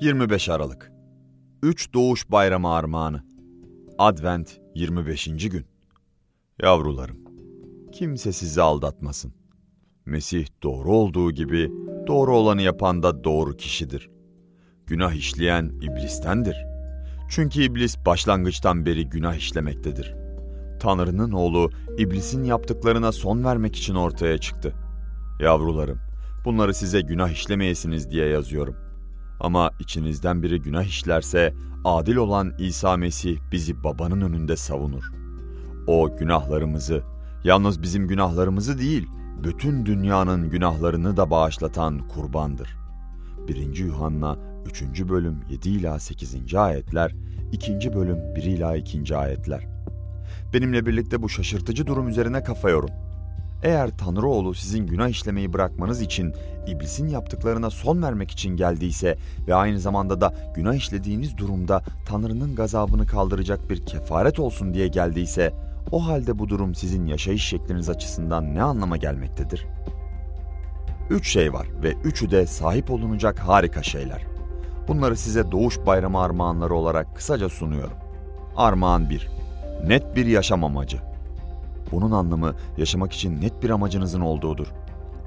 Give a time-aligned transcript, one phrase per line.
[0.00, 0.92] 25 Aralık
[1.62, 3.22] 3 Doğuş Bayramı Armağanı
[3.98, 5.24] Advent 25.
[5.24, 5.66] gün
[6.62, 7.16] Yavrularım,
[7.92, 9.34] kimse sizi aldatmasın.
[10.06, 11.70] Mesih doğru olduğu gibi
[12.06, 14.10] doğru olanı yapan da doğru kişidir.
[14.86, 16.56] Günah işleyen iblistendir.
[17.30, 20.14] Çünkü iblis başlangıçtan beri günah işlemektedir.
[20.80, 24.74] Tanrı'nın oğlu iblisin yaptıklarına son vermek için ortaya çıktı.
[25.40, 25.98] Yavrularım,
[26.44, 28.85] bunları size günah işlemeyesiniz diye yazıyorum.
[29.40, 31.54] Ama içinizden biri günah işlerse
[31.84, 35.04] adil olan İsa Mesih bizi babanın önünde savunur.
[35.86, 37.02] O günahlarımızı,
[37.44, 39.08] yalnız bizim günahlarımızı değil,
[39.44, 42.76] bütün dünyanın günahlarını da bağışlatan kurbandır.
[43.48, 43.76] 1.
[43.76, 44.82] Yuhanna 3.
[45.08, 46.54] bölüm 7 ila 8.
[46.54, 47.14] ayetler,
[47.52, 47.94] 2.
[47.94, 49.16] bölüm 1 ila 2.
[49.16, 49.66] ayetler.
[50.54, 53.05] Benimle birlikte bu şaşırtıcı durum üzerine kafa yorun.
[53.66, 56.34] Eğer Tanrı oğlu sizin günah işlemeyi bırakmanız için
[56.66, 63.06] iblisin yaptıklarına son vermek için geldiyse ve aynı zamanda da günah işlediğiniz durumda Tanrı'nın gazabını
[63.06, 65.54] kaldıracak bir kefaret olsun diye geldiyse
[65.92, 69.66] o halde bu durum sizin yaşayış şekliniz açısından ne anlama gelmektedir?
[71.10, 74.22] Üç şey var ve üçü de sahip olunacak harika şeyler.
[74.88, 77.96] Bunları size doğuş bayramı armağanları olarak kısaca sunuyorum.
[78.56, 79.28] Armağan 1.
[79.86, 81.15] Net bir yaşam amacı.
[81.92, 84.66] Bunun anlamı yaşamak için net bir amacınızın olduğudur.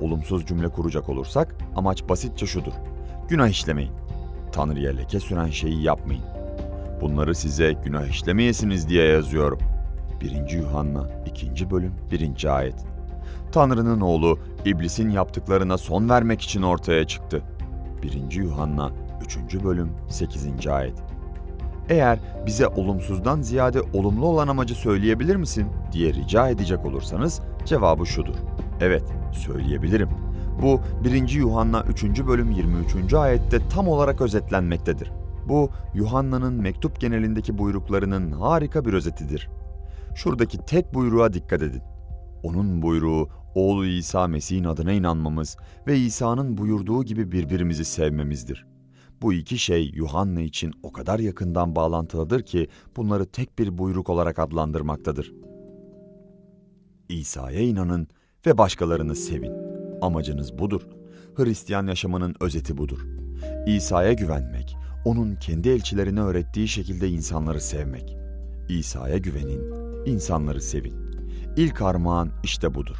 [0.00, 2.72] Olumsuz cümle kuracak olursak amaç basitçe şudur.
[3.28, 3.92] Günah işlemeyin.
[4.52, 6.24] Tanrı'ya leke süren şeyi yapmayın.
[7.00, 9.58] Bunları size günah işlemeyesiniz diye yazıyorum.
[10.20, 10.50] 1.
[10.50, 11.70] Yuhanna 2.
[11.70, 12.56] bölüm 1.
[12.56, 12.84] ayet.
[13.52, 17.42] Tanrı'nın oğlu iblisin yaptıklarına son vermek için ortaya çıktı.
[18.02, 18.30] 1.
[18.32, 18.92] Yuhanna
[19.24, 19.64] 3.
[19.64, 20.66] bölüm 8.
[20.66, 21.07] ayet.
[21.88, 28.34] Eğer bize olumsuzdan ziyade olumlu olan amacı söyleyebilir misin diye rica edecek olursanız cevabı şudur.
[28.80, 30.08] Evet, söyleyebilirim.
[30.62, 31.28] Bu 1.
[31.28, 32.04] Yuhanna 3.
[32.26, 33.14] bölüm 23.
[33.14, 35.12] ayette tam olarak özetlenmektedir.
[35.48, 39.48] Bu Yuhanna'nın mektup genelindeki buyruklarının harika bir özetidir.
[40.14, 41.82] Şuradaki tek buyruğa dikkat edin.
[42.42, 48.66] Onun buyruğu oğlu İsa Mesih'in adına inanmamız ve İsa'nın buyurduğu gibi birbirimizi sevmemizdir.
[49.22, 54.38] Bu iki şey Yuhanna için o kadar yakından bağlantılıdır ki bunları tek bir buyruk olarak
[54.38, 55.32] adlandırmaktadır.
[57.08, 58.08] İsa'ya inanın
[58.46, 59.52] ve başkalarını sevin.
[60.02, 60.82] Amacınız budur.
[61.34, 63.06] Hristiyan yaşamının özeti budur.
[63.66, 68.16] İsa'ya güvenmek, onun kendi elçilerine öğrettiği şekilde insanları sevmek.
[68.68, 69.62] İsa'ya güvenin,
[70.06, 70.94] insanları sevin.
[71.56, 72.96] İlk armağan işte budur.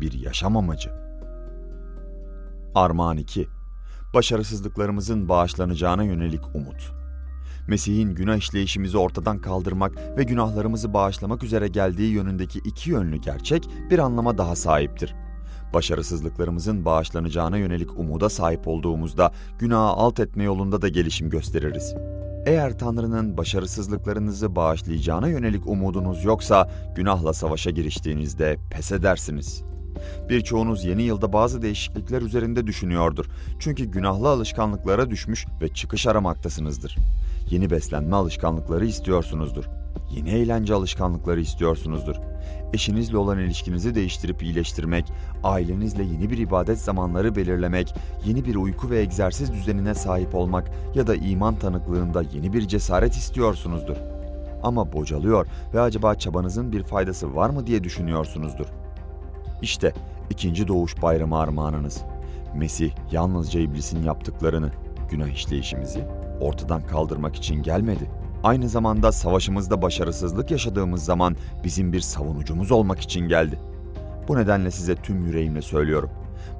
[0.00, 0.90] Bir yaşam amacı.
[2.74, 3.48] Armağan 2
[4.14, 6.92] başarısızlıklarımızın bağışlanacağına yönelik umut.
[7.68, 13.98] Mesih'in günah işleyişimizi ortadan kaldırmak ve günahlarımızı bağışlamak üzere geldiği yönündeki iki yönlü gerçek bir
[13.98, 15.14] anlama daha sahiptir.
[15.74, 21.94] Başarısızlıklarımızın bağışlanacağına yönelik umuda sahip olduğumuzda günahı alt etme yolunda da gelişim gösteririz.
[22.46, 29.71] Eğer Tanrı'nın başarısızlıklarınızı bağışlayacağına yönelik umudunuz yoksa günahla savaşa giriştiğinizde pes edersiniz.''
[30.28, 33.26] Birçoğunuz yeni yılda bazı değişiklikler üzerinde düşünüyordur.
[33.58, 36.96] Çünkü günahlı alışkanlıklara düşmüş ve çıkış aramaktasınızdır.
[37.50, 39.64] Yeni beslenme alışkanlıkları istiyorsunuzdur.
[40.16, 42.16] Yeni eğlence alışkanlıkları istiyorsunuzdur.
[42.72, 45.12] Eşinizle olan ilişkinizi değiştirip iyileştirmek,
[45.44, 47.94] ailenizle yeni bir ibadet zamanları belirlemek,
[48.26, 53.14] yeni bir uyku ve egzersiz düzenine sahip olmak ya da iman tanıklığında yeni bir cesaret
[53.14, 53.96] istiyorsunuzdur.
[54.62, 58.66] Ama bocalıyor ve acaba çabanızın bir faydası var mı diye düşünüyorsunuzdur.
[59.62, 59.92] İşte
[60.30, 62.02] ikinci doğuş bayramı armağanınız.
[62.54, 64.70] Mesih yalnızca iblisin yaptıklarını,
[65.10, 66.04] günah işleyişimizi
[66.40, 68.10] ortadan kaldırmak için gelmedi.
[68.44, 73.58] Aynı zamanda savaşımızda başarısızlık yaşadığımız zaman bizim bir savunucumuz olmak için geldi.
[74.28, 76.10] Bu nedenle size tüm yüreğimle söylüyorum.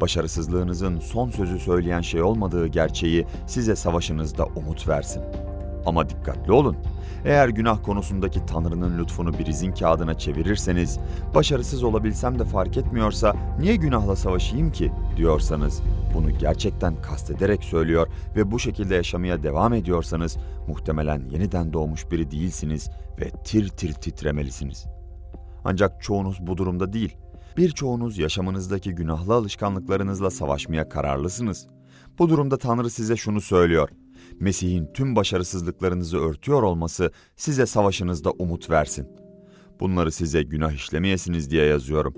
[0.00, 5.49] Başarısızlığınızın son sözü söyleyen şey olmadığı gerçeği size savaşınızda umut versin.''
[5.86, 6.76] Ama dikkatli olun.
[7.24, 10.98] Eğer günah konusundaki Tanrı'nın lütfunu bir izin kağıdına çevirirseniz,
[11.34, 15.82] başarısız olabilsem de fark etmiyorsa niye günahla savaşayım ki diyorsanız,
[16.14, 20.36] bunu gerçekten kastederek söylüyor ve bu şekilde yaşamaya devam ediyorsanız
[20.68, 22.90] muhtemelen yeniden doğmuş biri değilsiniz
[23.20, 24.86] ve tir tir titremelisiniz.
[25.64, 27.16] Ancak çoğunuz bu durumda değil.
[27.56, 31.66] Birçoğunuz yaşamınızdaki günahlı alışkanlıklarınızla savaşmaya kararlısınız.
[32.18, 33.88] Bu durumda Tanrı size şunu söylüyor.
[34.40, 39.08] Mesih'in tüm başarısızlıklarınızı örtüyor olması size savaşınızda umut versin.
[39.80, 42.14] Bunları size günah işlemeyesiniz diye yazıyorum.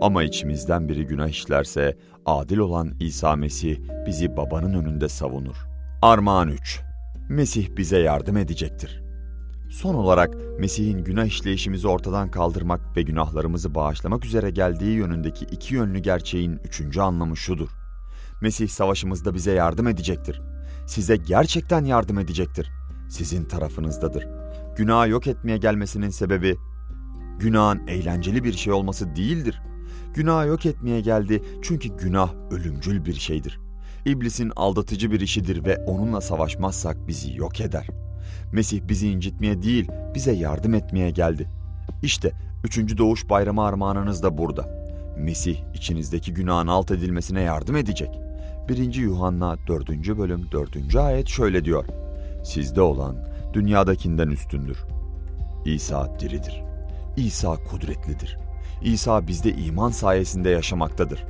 [0.00, 5.56] Ama içimizden biri günah işlerse adil olan İsa Mesih bizi babanın önünde savunur.
[6.02, 6.80] Armağan 3
[7.28, 9.02] Mesih bize yardım edecektir.
[9.70, 15.98] Son olarak Mesih'in günah işleyişimizi ortadan kaldırmak ve günahlarımızı bağışlamak üzere geldiği yönündeki iki yönlü
[15.98, 17.68] gerçeğin üçüncü anlamı şudur.
[18.42, 20.53] Mesih savaşımızda bize yardım edecektir
[20.86, 22.70] size gerçekten yardım edecektir.
[23.08, 24.28] Sizin tarafınızdadır.
[24.76, 26.56] Günahı yok etmeye gelmesinin sebebi
[27.38, 29.62] günahın eğlenceli bir şey olması değildir.
[30.14, 33.60] Günahı yok etmeye geldi çünkü günah ölümcül bir şeydir.
[34.04, 37.86] İblisin aldatıcı bir işidir ve onunla savaşmazsak bizi yok eder.
[38.52, 41.48] Mesih bizi incitmeye değil, bize yardım etmeye geldi.
[42.02, 42.32] İşte
[42.64, 44.84] üçüncü doğuş bayramı armağanınız da burada.
[45.18, 48.20] Mesih içinizdeki günahın alt edilmesine yardım edecek.
[48.68, 48.94] 1.
[48.94, 49.88] Yuhanna 4.
[50.18, 50.96] bölüm 4.
[50.96, 51.84] ayet şöyle diyor.
[52.44, 53.16] Sizde olan
[53.52, 54.78] dünyadakinden üstündür.
[55.64, 56.62] İsa diridir.
[57.16, 58.38] İsa kudretlidir.
[58.82, 61.24] İsa bizde iman sayesinde yaşamaktadır.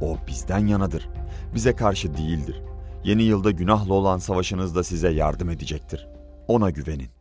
[0.00, 1.08] O bizden yanadır.
[1.54, 2.62] Bize karşı değildir.
[3.04, 6.08] Yeni yılda günahla olan savaşınızda size yardım edecektir.
[6.48, 7.19] Ona güvenin.